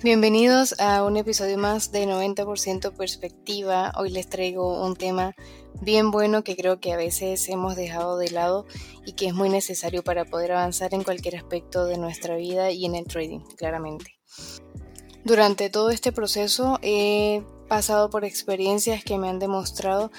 Bienvenidos 0.00 0.78
a 0.78 1.02
un 1.02 1.16
episodio 1.16 1.58
más 1.58 1.90
de 1.90 2.06
90% 2.06 2.92
perspectiva. 2.92 3.90
Hoy 3.96 4.10
les 4.10 4.28
traigo 4.28 4.80
un 4.86 4.94
tema 4.94 5.34
bien 5.82 6.12
bueno 6.12 6.44
que 6.44 6.54
creo 6.54 6.78
que 6.78 6.92
a 6.92 6.96
veces 6.96 7.48
hemos 7.48 7.74
dejado 7.74 8.16
de 8.16 8.30
lado 8.30 8.64
y 9.04 9.14
que 9.14 9.26
es 9.26 9.34
muy 9.34 9.48
necesario 9.48 10.04
para 10.04 10.24
poder 10.24 10.52
avanzar 10.52 10.94
en 10.94 11.02
cualquier 11.02 11.34
aspecto 11.34 11.84
de 11.84 11.98
nuestra 11.98 12.36
vida 12.36 12.70
y 12.70 12.84
en 12.84 12.94
el 12.94 13.06
trading, 13.06 13.40
claramente. 13.56 14.20
Durante 15.24 15.68
todo 15.68 15.90
este 15.90 16.12
proceso 16.12 16.78
he 16.80 17.42
pasado 17.66 18.08
por 18.08 18.24
experiencias 18.24 19.02
que 19.02 19.18
me 19.18 19.28
han 19.28 19.40
demostrado 19.40 20.12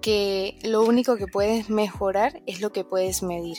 que 0.00 0.58
lo 0.64 0.82
único 0.82 1.16
que 1.16 1.28
puedes 1.28 1.70
mejorar 1.70 2.42
es 2.46 2.60
lo 2.60 2.72
que 2.72 2.82
puedes 2.82 3.22
medir. 3.22 3.58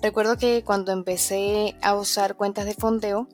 Recuerdo 0.00 0.38
que 0.38 0.62
cuando 0.64 0.92
empecé 0.92 1.74
a 1.82 1.96
usar 1.96 2.36
cuentas 2.36 2.66
de 2.66 2.74
fondeo, 2.74 3.26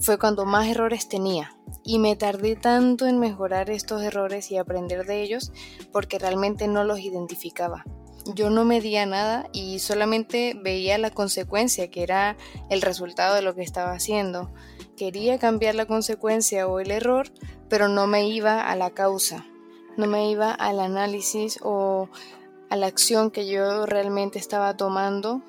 fue 0.00 0.18
cuando 0.18 0.44
más 0.44 0.68
errores 0.68 1.08
tenía 1.08 1.56
y 1.82 1.98
me 1.98 2.16
tardé 2.16 2.56
tanto 2.56 3.06
en 3.06 3.18
mejorar 3.18 3.70
estos 3.70 4.02
errores 4.02 4.50
y 4.50 4.56
aprender 4.56 5.06
de 5.06 5.22
ellos 5.22 5.52
porque 5.92 6.18
realmente 6.18 6.68
no 6.68 6.84
los 6.84 7.00
identificaba. 7.00 7.84
Yo 8.34 8.50
no 8.50 8.64
medía 8.64 9.06
nada 9.06 9.48
y 9.52 9.78
solamente 9.78 10.54
veía 10.62 10.98
la 10.98 11.10
consecuencia, 11.10 11.90
que 11.90 12.02
era 12.02 12.36
el 12.68 12.82
resultado 12.82 13.34
de 13.34 13.42
lo 13.42 13.54
que 13.54 13.62
estaba 13.62 13.92
haciendo. 13.92 14.52
Quería 14.96 15.38
cambiar 15.38 15.74
la 15.74 15.86
consecuencia 15.86 16.66
o 16.66 16.78
el 16.78 16.90
error, 16.90 17.30
pero 17.68 17.88
no 17.88 18.06
me 18.06 18.28
iba 18.28 18.60
a 18.60 18.76
la 18.76 18.90
causa, 18.90 19.46
no 19.96 20.06
me 20.06 20.30
iba 20.30 20.52
al 20.52 20.80
análisis 20.80 21.58
o 21.62 22.10
a 22.68 22.76
la 22.76 22.86
acción 22.86 23.30
que 23.30 23.48
yo 23.48 23.86
realmente 23.86 24.38
estaba 24.38 24.76
tomando 24.76 25.40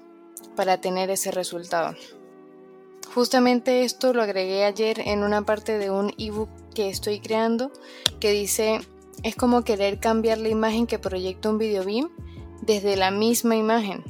para 0.55 0.79
tener 0.79 1.09
ese 1.09 1.31
resultado. 1.31 1.95
Justamente 3.13 3.83
esto 3.83 4.13
lo 4.13 4.21
agregué 4.21 4.65
ayer 4.65 4.99
en 4.99 5.23
una 5.23 5.43
parte 5.43 5.77
de 5.77 5.89
un 5.89 6.13
ebook 6.17 6.49
que 6.75 6.89
estoy 6.89 7.19
creando 7.19 7.71
que 8.19 8.31
dice 8.31 8.81
es 9.23 9.35
como 9.35 9.63
querer 9.63 9.99
cambiar 9.99 10.37
la 10.37 10.49
imagen 10.49 10.87
que 10.87 10.99
proyecta 10.99 11.49
un 11.49 11.57
video 11.57 11.83
beam 11.83 12.09
desde 12.61 12.95
la 12.95 13.11
misma 13.11 13.55
imagen. 13.55 14.03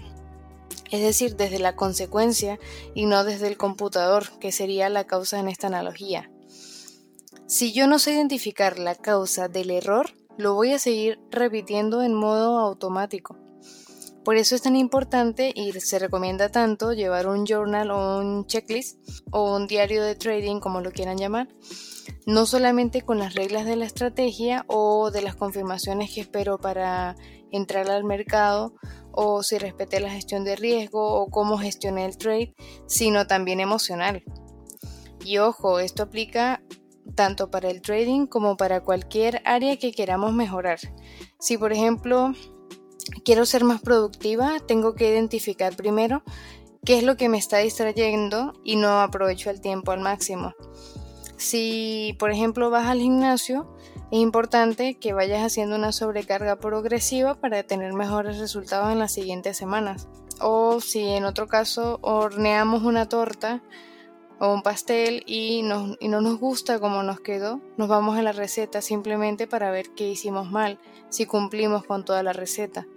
Es 0.92 1.02
decir, 1.02 1.36
desde 1.36 1.60
la 1.60 1.76
consecuencia 1.76 2.60
y 2.94 3.06
no 3.06 3.24
desde 3.24 3.48
el 3.48 3.58
computador, 3.58 4.38
que 4.40 4.52
sería 4.52 4.90
la 4.90 5.06
causa 5.06 5.40
en 5.40 5.48
esta 5.48 5.68
analogía. 5.68 6.30
Si 7.48 7.72
yo 7.74 7.88
no 7.88 8.00
sé 8.00 8.14
identificar 8.14 8.80
la 8.80 8.96
causa 8.96 9.48
del 9.48 9.72
error, 9.72 10.12
lo 10.38 10.56
voy 10.56 10.74
a 10.74 10.80
seguir 10.80 11.20
repitiendo 11.32 12.02
en 12.02 12.14
modo 12.14 12.60
automático. 12.60 13.38
Por 14.24 14.36
eso 14.36 14.56
es 14.56 14.62
tan 14.62 14.76
importante 14.76 15.52
y 15.56 15.72
se 15.80 15.98
recomienda 15.98 16.50
tanto 16.50 16.94
llevar 16.94 17.28
un 17.28 17.46
journal 17.46 17.90
o 17.92 18.20
un 18.20 18.46
checklist 18.46 19.00
o 19.32 19.56
un 19.56 19.68
diario 19.68 20.04
de 20.04 20.16
trading, 20.16 20.60
como 20.60 20.82
lo 20.82 20.92
quieran 20.92 21.18
llamar, 21.18 21.48
no 22.26 22.46
solamente 22.46 23.02
con 23.02 23.18
las 23.18 23.34
reglas 23.34 23.66
de 23.66 23.76
la 23.76 23.86
estrategia 23.86 24.66
o 24.68 25.10
de 25.12 25.22
las 25.22 25.36
confirmaciones 25.36 26.14
que 26.14 26.22
espero 26.22 26.60
para 26.60 27.16
entrar 27.52 27.90
al 27.90 28.04
mercado 28.04 28.76
o 29.12 29.42
si 29.42 29.58
respeté 29.58 30.00
la 30.00 30.12
gestión 30.12 30.44
de 30.44 30.56
riesgo 30.56 31.14
o 31.14 31.28
cómo 31.28 31.58
gestioné 31.58 32.06
el 32.06 32.18
trade, 32.18 32.54
sino 32.88 33.26
también 33.26 33.60
emocional. 33.60 34.24
Y 35.26 35.38
ojo, 35.40 35.80
esto 35.80 36.04
aplica 36.04 36.62
tanto 37.16 37.50
para 37.50 37.70
el 37.70 37.82
trading 37.82 38.28
como 38.28 38.56
para 38.58 38.82
cualquier 38.82 39.42
área 39.46 39.78
que 39.78 39.92
queramos 39.92 40.34
mejorar. 40.34 40.80
Si 41.40 41.58
por 41.58 41.74
ejemplo 41.74 42.34
quiero 43.24 43.46
ser 43.46 43.64
más 43.64 43.82
productiva, 43.82 44.60
tengo 44.60 44.96
que 44.96 45.10
identificar 45.10 45.76
primero 45.76 46.24
qué 46.86 46.98
es 46.98 47.04
lo 47.04 47.18
que 47.18 47.30
me 47.30 47.38
está 47.38 47.58
distrayendo 47.58 48.54
y 48.64 48.76
no 48.76 49.02
aprovecho 49.02 49.50
el 49.50 49.62
tiempo 49.62 49.92
al 49.92 50.00
máximo. 50.00 50.54
Si, 51.38 52.16
por 52.20 52.32
ejemplo, 52.32 52.70
vas 52.70 52.88
al 52.88 53.00
gimnasio, 53.00 53.76
es 54.12 54.20
importante 54.20 54.96
que 54.96 55.14
vayas 55.14 55.44
haciendo 55.44 55.76
una 55.76 55.92
sobrecarga 55.92 56.58
progresiva 56.58 57.36
para 57.36 57.64
tener 57.64 57.94
mejores 57.94 58.40
resultados 58.40 58.92
en 58.92 59.00
las 59.00 59.14
siguientes 59.14 59.56
semanas. 59.56 60.08
O 60.42 60.82
si 60.82 61.02
en 61.02 61.26
otro 61.26 61.48
caso 61.48 62.00
horneamos 62.02 62.84
una 62.84 63.08
torta 63.08 63.62
o 64.40 64.54
un 64.54 64.62
pastel 64.62 65.24
y, 65.26 65.62
y 66.00 66.08
no 66.08 66.22
nos 66.22 66.40
gusta 66.40 66.80
cómo 66.80 67.04
nos 67.04 67.20
quedó, 67.20 67.60
nos 67.78 67.88
vamos 67.88 68.18
a 68.18 68.22
la 68.22 68.32
receta 68.32 68.82
simplemente 68.82 69.48
para 69.48 69.72
ver 69.72 69.90
qué 69.90 70.10
hicimos 70.10 70.50
mal, 70.50 70.80
si 71.10 71.26
cumplimos 71.26 71.84
con 71.84 72.06
toda 72.06 72.24
la 72.24 72.34
receta. 72.34 72.88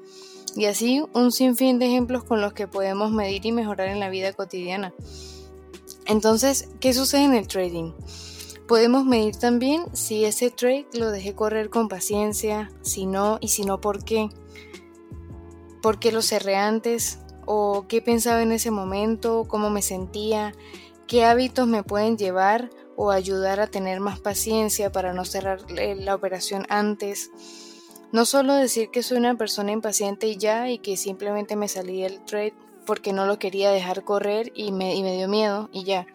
Y 0.54 0.66
así 0.66 1.02
un 1.14 1.32
sinfín 1.32 1.78
de 1.78 1.86
ejemplos 1.86 2.24
con 2.24 2.40
los 2.40 2.52
que 2.52 2.68
podemos 2.68 3.10
medir 3.10 3.44
y 3.46 3.52
mejorar 3.52 3.88
en 3.88 4.00
la 4.00 4.10
vida 4.10 4.32
cotidiana. 4.32 4.92
Entonces, 6.06 6.68
¿qué 6.80 6.92
sucede 6.92 7.24
en 7.24 7.34
el 7.34 7.48
trading? 7.48 7.92
Podemos 8.68 9.04
medir 9.04 9.36
también 9.36 9.84
si 9.92 10.24
ese 10.24 10.50
trade 10.50 10.86
lo 10.94 11.10
dejé 11.10 11.34
correr 11.34 11.70
con 11.70 11.88
paciencia, 11.88 12.70
si 12.82 13.06
no 13.06 13.38
y 13.40 13.48
si 13.48 13.64
no 13.64 13.80
por 13.80 14.04
qué. 14.04 14.28
¿Por 15.80 15.98
qué 15.98 16.12
lo 16.12 16.22
cerré 16.22 16.56
antes? 16.56 17.18
¿O 17.44 17.86
qué 17.88 18.00
pensaba 18.00 18.42
en 18.42 18.52
ese 18.52 18.70
momento? 18.70 19.46
¿Cómo 19.48 19.68
me 19.68 19.82
sentía? 19.82 20.54
¿Qué 21.06 21.24
hábitos 21.24 21.66
me 21.66 21.82
pueden 21.82 22.16
llevar 22.16 22.70
o 22.96 23.10
ayudar 23.10 23.60
a 23.60 23.66
tener 23.66 24.00
más 24.00 24.20
paciencia 24.20 24.90
para 24.92 25.12
no 25.12 25.24
cerrar 25.24 25.60
la 25.70 26.14
operación 26.14 26.64
antes? 26.68 27.30
No 28.12 28.24
solo 28.24 28.54
decir 28.54 28.90
que 28.90 29.02
soy 29.02 29.18
una 29.18 29.36
persona 29.36 29.72
impaciente 29.72 30.26
y 30.26 30.36
ya 30.36 30.70
y 30.70 30.78
que 30.78 30.96
simplemente 30.96 31.56
me 31.56 31.68
salí 31.68 32.02
del 32.02 32.24
trade 32.24 32.54
porque 32.86 33.12
no 33.12 33.26
lo 33.26 33.38
quería 33.38 33.70
dejar 33.70 34.04
correr 34.04 34.52
y 34.54 34.72
me, 34.72 34.94
y 34.94 35.02
me 35.02 35.16
dio 35.16 35.28
miedo 35.28 35.68
y 35.72 35.84
ya. 35.84 36.06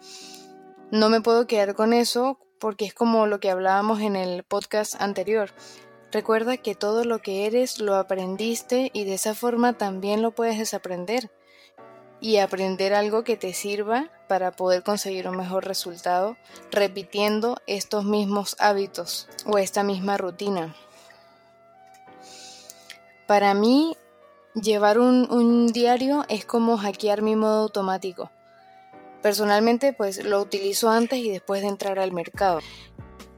No 0.90 1.10
me 1.10 1.20
puedo 1.20 1.46
quedar 1.46 1.74
con 1.74 1.92
eso 1.92 2.38
porque 2.58 2.86
es 2.86 2.94
como 2.94 3.26
lo 3.26 3.40
que 3.40 3.50
hablábamos 3.50 4.00
en 4.00 4.16
el 4.16 4.42
podcast 4.42 5.00
anterior. 5.00 5.50
Recuerda 6.10 6.56
que 6.56 6.74
todo 6.74 7.04
lo 7.04 7.18
que 7.20 7.46
eres 7.46 7.80
lo 7.80 7.96
aprendiste 7.96 8.90
y 8.94 9.04
de 9.04 9.14
esa 9.14 9.34
forma 9.34 9.74
también 9.74 10.22
lo 10.22 10.32
puedes 10.32 10.58
desaprender 10.58 11.30
y 12.20 12.38
aprender 12.38 12.94
algo 12.94 13.24
que 13.24 13.36
te 13.36 13.52
sirva 13.52 14.10
para 14.26 14.50
poder 14.50 14.82
conseguir 14.82 15.28
un 15.28 15.36
mejor 15.36 15.64
resultado 15.64 16.36
repitiendo 16.70 17.56
estos 17.66 18.04
mismos 18.04 18.56
hábitos 18.58 19.28
o 19.46 19.58
esta 19.58 19.82
misma 19.82 20.16
rutina. 20.18 20.74
Para 23.26 23.54
mí, 23.54 23.96
llevar 24.54 24.98
un, 24.98 25.66
diario 25.68 26.24
es 26.28 26.44
como 26.44 26.78
hackear 26.78 27.22
mi 27.22 27.36
modo 27.36 27.62
automático. 27.62 28.30
Personalmente, 29.22 29.92
pues 29.92 30.24
lo 30.24 30.40
utilizo 30.40 30.90
antes 30.90 31.18
y 31.18 31.30
después 31.30 31.62
de 31.62 31.68
entrar 31.68 31.98
al 31.98 32.12
mercado. 32.12 32.60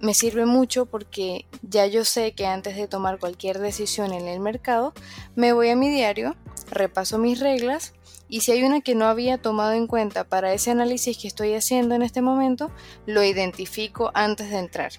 Me 0.00 0.14
sirve 0.14 0.46
mucho 0.46 0.86
porque 0.86 1.46
ya 1.62 1.86
yo 1.86 2.04
sé 2.04 2.32
que 2.32 2.46
antes 2.46 2.76
de 2.76 2.88
tomar 2.88 3.18
cualquier 3.18 3.58
decisión 3.58 4.12
en 4.12 4.28
el 4.28 4.40
mercado, 4.40 4.94
me 5.34 5.52
voy 5.52 5.68
a 5.68 5.76
mi 5.76 5.90
diario, 5.90 6.36
repaso 6.70 7.18
mis 7.18 7.40
reglas 7.40 7.92
y 8.30 8.40
si 8.42 8.52
hay 8.52 8.62
una 8.62 8.80
que 8.80 8.94
no 8.94 9.06
había 9.06 9.38
tomado 9.38 9.72
en 9.72 9.88
cuenta 9.88 10.22
para 10.22 10.54
ese 10.54 10.70
análisis 10.70 11.18
que 11.18 11.26
estoy 11.26 11.54
haciendo 11.54 11.96
en 11.96 12.02
este 12.02 12.22
momento, 12.22 12.70
lo 13.04 13.24
identifico 13.24 14.12
antes 14.14 14.50
de 14.50 14.58
entrar. 14.58 14.92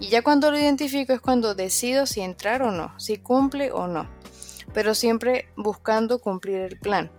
Y 0.00 0.08
ya 0.08 0.22
cuando 0.22 0.50
lo 0.50 0.58
identifico 0.58 1.12
es 1.12 1.20
cuando 1.20 1.54
decido 1.54 2.06
si 2.06 2.22
entrar 2.22 2.62
o 2.62 2.70
no, 2.70 2.98
si 2.98 3.18
cumple 3.18 3.70
o 3.70 3.86
no. 3.86 4.08
Pero 4.72 4.94
siempre 4.94 5.50
buscando 5.56 6.18
cumplir 6.18 6.56
el 6.60 6.78
plan. 6.78 7.10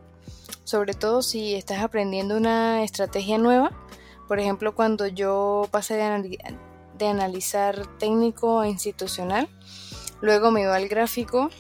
Sobre 0.63 0.95
todo 0.95 1.21
si 1.21 1.53
estás 1.53 1.81
aprendiendo 1.81 2.35
una 2.35 2.83
estrategia 2.83 3.37
nueva. 3.37 3.71
Por 4.27 4.39
ejemplo, 4.39 4.73
cuando 4.73 5.05
yo 5.05 5.67
pasé 5.69 5.93
de, 5.93 7.07
analizar 7.07 7.85
técnico 7.99 8.59
a 8.59 8.67
institucional, 8.67 9.47
luego 10.21 10.49
me 10.49 10.63
iba 10.63 10.75
al 10.75 10.87
gráfico 10.87 11.51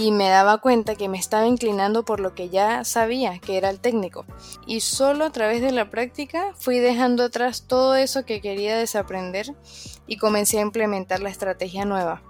y 0.00 0.12
me 0.12 0.28
daba 0.28 0.58
cuenta 0.58 0.94
que 0.94 1.08
me 1.08 1.18
estaba 1.18 1.48
inclinando 1.48 2.04
por 2.04 2.20
lo 2.20 2.32
que 2.32 2.50
ya 2.50 2.84
sabía, 2.84 3.40
que 3.40 3.56
era 3.56 3.68
el 3.68 3.80
técnico. 3.80 4.26
Y 4.64 4.78
solo 4.78 5.24
a 5.24 5.30
través 5.30 5.60
de 5.60 5.72
la 5.72 5.90
práctica 5.90 6.54
fui 6.56 6.78
dejando 6.78 7.24
atrás 7.24 7.64
todo 7.66 7.96
eso 7.96 8.24
que 8.24 8.40
quería 8.40 8.78
desaprender 8.78 9.56
y 10.06 10.16
comencé 10.16 10.58
a 10.58 10.62
implementar 10.62 11.18
la 11.18 11.30
estrategia 11.30 11.84
nueva. 11.84 12.22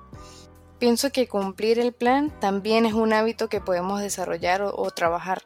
Pienso 0.78 1.12
que 1.12 1.28
cumplir 1.28 1.78
el 1.78 1.92
plan 1.92 2.32
también 2.40 2.86
es 2.86 2.94
un 2.94 3.12
hábito 3.12 3.50
que 3.50 3.60
podemos 3.60 4.00
desarrollar 4.00 4.62
o, 4.62 4.90
trabajar. 4.90 5.42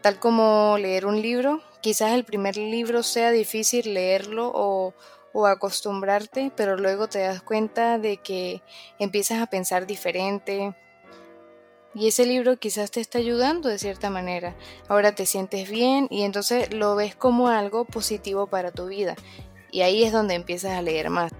Tal 0.00 0.18
como 0.18 0.78
leer 0.78 1.04
un 1.04 1.20
libro, 1.20 1.60
quizás 1.82 2.12
el 2.12 2.24
primer 2.24 2.56
libro 2.56 3.02
sea 3.02 3.30
difícil 3.32 3.92
leerlo 3.92 4.50
o, 4.54 4.94
acostumbrarte, 5.46 6.50
pero 6.56 6.78
luego 6.78 7.06
te 7.08 7.18
das 7.18 7.42
cuenta 7.42 7.98
de 7.98 8.16
que 8.16 8.62
empiezas 8.98 9.42
a 9.42 9.46
pensar 9.46 9.86
diferente, 9.86 10.74
y 11.94 12.08
ese 12.08 12.26
libro 12.26 12.56
quizás 12.58 12.90
te 12.90 13.00
está 13.00 13.18
ayudando 13.18 13.68
de 13.68 13.78
cierta 13.78 14.10
manera. 14.10 14.54
Ahora 14.88 15.14
te 15.14 15.26
sientes 15.26 15.70
bien 15.70 16.08
y 16.10 16.22
entonces 16.22 16.72
lo 16.72 16.96
ves 16.96 17.14
como 17.14 17.48
algo 17.48 17.84
positivo 17.84 18.46
para 18.46 18.72
tu 18.72 18.86
vida. 18.86 19.16
Y 19.70 19.82
ahí 19.82 20.04
es 20.04 20.12
donde 20.12 20.34
empiezas 20.34 20.72
a 20.72 20.82
leer 20.82 21.10
más. 21.10 21.32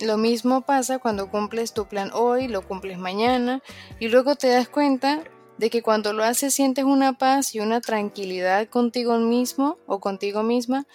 Lo 0.00 0.16
mismo 0.16 0.62
pasa 0.62 0.98
cuando 0.98 1.30
cumples 1.30 1.74
tu 1.74 1.86
plan 1.86 2.10
hoy, 2.14 2.48
lo 2.48 2.62
cumples 2.66 2.98
mañana 2.98 3.62
y 3.98 4.08
luego 4.08 4.34
te 4.34 4.48
das 4.48 4.68
cuenta 4.68 5.24
de 5.58 5.68
que 5.68 5.82
cuando 5.82 6.14
lo 6.14 6.24
haces 6.24 6.54
sientes 6.54 6.84
una 6.84 7.18
paz 7.18 7.54
y 7.54 7.60
una 7.60 7.82
tranquilidad 7.82 8.66
contigo 8.68 9.18
mismo 9.18 9.76
o 9.86 10.00
contigo 10.00 10.42
misma 10.42 10.86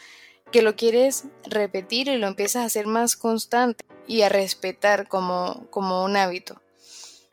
porque 0.46 0.62
lo 0.62 0.76
quieres 0.76 1.26
repetir 1.44 2.08
y 2.08 2.18
lo 2.18 2.28
empiezas 2.28 2.64
a 2.64 2.66
hacer 2.68 2.88
más 2.88 3.18
constante 3.18 3.84
y 4.08 4.22
a 4.22 4.30
respetar 4.30 5.08
como, 5.08 5.68
como 5.70 6.06
un 6.06 6.16
hábito. 6.16 6.62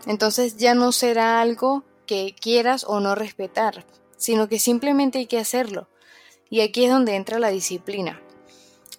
Entonces 0.06 0.56
ya 0.56 0.74
no 0.74 0.92
será 0.92 1.40
algo 1.40 1.84
que 2.06 2.34
quieras 2.38 2.84
o 2.86 3.00
no 3.00 3.14
respetar, 3.14 3.86
sino 4.16 4.48
que 4.48 4.58
simplemente 4.58 5.18
hay 5.18 5.26
que 5.26 5.38
hacerlo. 5.38 5.88
Y 6.50 6.60
aquí 6.60 6.84
es 6.84 6.90
donde 6.90 7.16
entra 7.16 7.38
la 7.38 7.50
disciplina. 7.50 8.20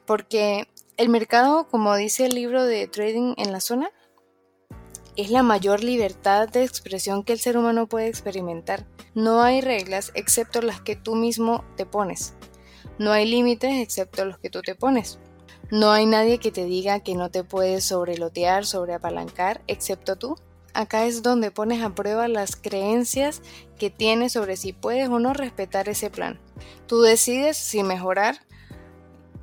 Porque 0.05 0.67
el 0.97 1.09
mercado, 1.09 1.67
como 1.67 1.95
dice 1.95 2.25
el 2.25 2.35
libro 2.35 2.65
de 2.65 2.87
Trading 2.87 3.35
en 3.37 3.51
la 3.51 3.59
zona, 3.59 3.91
es 5.15 5.29
la 5.29 5.43
mayor 5.43 5.83
libertad 5.83 6.49
de 6.49 6.63
expresión 6.63 7.23
que 7.23 7.33
el 7.33 7.39
ser 7.39 7.57
humano 7.57 7.87
puede 7.87 8.07
experimentar. 8.07 8.85
No 9.13 9.43
hay 9.43 9.61
reglas 9.61 10.11
excepto 10.15 10.61
las 10.61 10.81
que 10.81 10.95
tú 10.95 11.15
mismo 11.15 11.63
te 11.77 11.85
pones. 11.85 12.33
No 12.97 13.11
hay 13.11 13.27
límites 13.27 13.73
excepto 13.75 14.25
los 14.25 14.39
que 14.39 14.49
tú 14.49 14.61
te 14.61 14.75
pones. 14.75 15.19
No 15.71 15.91
hay 15.91 16.05
nadie 16.05 16.39
que 16.39 16.51
te 16.51 16.65
diga 16.65 16.99
que 16.99 17.15
no 17.15 17.29
te 17.29 17.43
puedes 17.43 17.85
sobrelotear, 17.85 18.65
sobreapalancar, 18.65 19.61
excepto 19.67 20.15
tú. 20.15 20.35
Acá 20.73 21.05
es 21.05 21.21
donde 21.21 21.51
pones 21.51 21.83
a 21.83 21.93
prueba 21.93 22.27
las 22.27 22.55
creencias 22.55 23.41
que 23.77 23.89
tienes 23.89 24.33
sobre 24.33 24.57
si 24.57 24.73
puedes 24.73 25.07
o 25.09 25.19
no 25.19 25.33
respetar 25.33 25.87
ese 25.87 26.09
plan. 26.09 26.39
Tú 26.87 27.01
decides 27.01 27.57
si 27.57 27.83
mejorar 27.83 28.39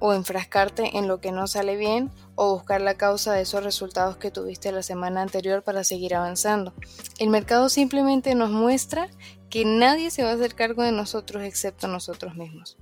o 0.01 0.15
enfrascarte 0.15 0.97
en 0.99 1.07
lo 1.07 1.21
que 1.21 1.31
no 1.31 1.47
sale 1.47 1.77
bien 1.77 2.11
o 2.35 2.55
buscar 2.55 2.81
la 2.81 2.95
causa 2.95 3.33
de 3.33 3.43
esos 3.43 3.63
resultados 3.63 4.17
que 4.17 4.31
tuviste 4.31 4.73
la 4.73 4.83
semana 4.83 5.23
anterior 5.23 5.63
para 5.63 5.85
seguir 5.85 6.15
avanzando. 6.15 6.73
El 7.19 7.29
mercado 7.29 7.69
simplemente 7.69 8.35
nos 8.35 8.51
muestra 8.51 9.09
que 9.51 9.65
nadie 9.65 10.11
se 10.11 10.25
va 10.25 10.31
a 10.31 10.35
hacer 10.35 10.55
cargo 10.55 10.83
de 10.83 10.93
nosotros 10.93 11.45
excepto 11.45 11.87
nosotros 11.87 12.35
mismos. 12.35 12.77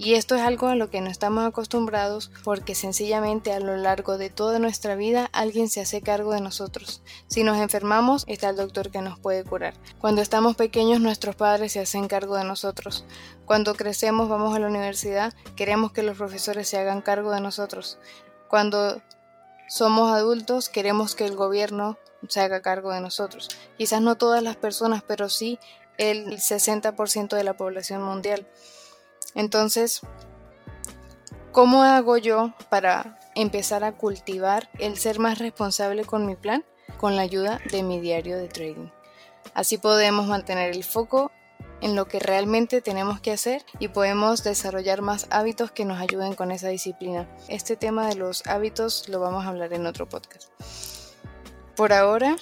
Y 0.00 0.14
esto 0.14 0.36
es 0.36 0.42
algo 0.42 0.68
a 0.68 0.76
lo 0.76 0.90
que 0.90 1.00
no 1.00 1.10
estamos 1.10 1.44
acostumbrados 1.44 2.30
porque 2.44 2.76
sencillamente 2.76 3.52
a 3.52 3.58
lo 3.58 3.76
largo 3.76 4.16
de 4.16 4.30
toda 4.30 4.60
nuestra 4.60 4.94
vida 4.94 5.28
alguien 5.32 5.68
se 5.68 5.80
hace 5.80 6.02
cargo 6.02 6.32
de 6.32 6.40
nosotros. 6.40 7.02
Si 7.26 7.42
nos 7.42 7.58
enfermamos, 7.58 8.22
está 8.28 8.50
el 8.50 8.56
doctor 8.56 8.92
que 8.92 9.02
nos 9.02 9.18
puede 9.18 9.42
curar. 9.42 9.74
Cuando 10.00 10.22
estamos 10.22 10.54
pequeños, 10.54 11.00
nuestros 11.00 11.34
padres 11.34 11.72
se 11.72 11.80
hacen 11.80 12.06
cargo 12.06 12.36
de 12.36 12.44
nosotros. 12.44 13.04
Cuando 13.44 13.74
crecemos, 13.74 14.28
vamos 14.28 14.54
a 14.54 14.60
la 14.60 14.68
universidad, 14.68 15.34
queremos 15.56 15.90
que 15.90 16.04
los 16.04 16.16
profesores 16.16 16.68
se 16.68 16.78
hagan 16.78 17.02
cargo 17.02 17.32
de 17.32 17.40
nosotros. 17.40 17.98
Cuando 18.48 19.02
somos 19.68 20.12
adultos, 20.12 20.68
queremos 20.68 21.16
que 21.16 21.24
el 21.24 21.34
gobierno 21.34 21.98
se 22.28 22.40
haga 22.40 22.62
cargo 22.62 22.92
de 22.92 23.00
nosotros. 23.00 23.48
Quizás 23.76 24.00
no 24.00 24.16
todas 24.16 24.44
las 24.44 24.54
personas, 24.54 25.02
pero 25.04 25.28
sí 25.28 25.58
el 25.96 26.38
60% 26.38 27.36
de 27.36 27.42
la 27.42 27.56
población 27.56 28.02
mundial. 28.02 28.46
Entonces, 29.34 30.00
¿cómo 31.52 31.82
hago 31.82 32.16
yo 32.16 32.54
para 32.70 33.18
empezar 33.34 33.84
a 33.84 33.96
cultivar 33.96 34.68
el 34.78 34.96
ser 34.98 35.18
más 35.18 35.38
responsable 35.38 36.04
con 36.04 36.26
mi 36.26 36.36
plan? 36.36 36.64
Con 36.98 37.16
la 37.16 37.22
ayuda 37.22 37.60
de 37.70 37.82
mi 37.82 38.00
diario 38.00 38.38
de 38.38 38.48
trading. 38.48 38.88
Así 39.54 39.78
podemos 39.78 40.26
mantener 40.26 40.74
el 40.74 40.84
foco 40.84 41.30
en 41.80 41.94
lo 41.94 42.08
que 42.08 42.18
realmente 42.18 42.80
tenemos 42.80 43.20
que 43.20 43.32
hacer 43.32 43.64
y 43.78 43.88
podemos 43.88 44.42
desarrollar 44.42 45.02
más 45.02 45.26
hábitos 45.30 45.70
que 45.70 45.84
nos 45.84 46.00
ayuden 46.00 46.34
con 46.34 46.50
esa 46.50 46.68
disciplina. 46.68 47.28
Este 47.48 47.76
tema 47.76 48.08
de 48.08 48.16
los 48.16 48.46
hábitos 48.46 49.08
lo 49.08 49.20
vamos 49.20 49.44
a 49.44 49.48
hablar 49.48 49.72
en 49.72 49.86
otro 49.86 50.08
podcast. 50.08 50.50
Por 51.76 51.92
ahora, 51.92 52.36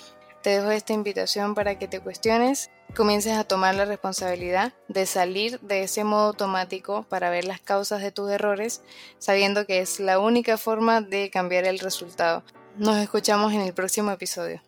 te 0.46 0.60
dejo 0.60 0.70
esta 0.70 0.92
invitación 0.92 1.56
para 1.56 1.76
que 1.76 1.88
te 1.88 1.98
cuestiones 1.98 2.70
comiences 2.94 3.32
a 3.32 3.42
tomar 3.42 3.74
la 3.74 3.84
responsabilidad 3.84 4.72
de 4.86 5.04
salir 5.04 5.58
de 5.58 5.82
ese 5.82 6.04
modo 6.04 6.28
automático 6.28 7.02
para 7.02 7.30
ver 7.30 7.44
las 7.46 7.60
causas 7.60 8.00
de 8.00 8.12
tus 8.12 8.30
errores, 8.30 8.80
sabiendo 9.18 9.66
que 9.66 9.80
es 9.80 9.98
la 9.98 10.20
única 10.20 10.56
forma 10.56 11.00
de 11.00 11.30
cambiar 11.30 11.64
el 11.64 11.80
resultado. 11.80 12.44
Nos 12.76 12.96
escuchamos 12.98 13.54
en 13.54 13.62
el 13.62 13.74
próximo 13.74 14.12
episodio. 14.12 14.62